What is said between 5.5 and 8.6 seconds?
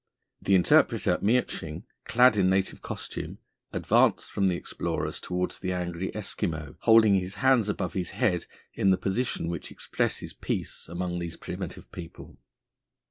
the angry Eskimo, holding his hands above his head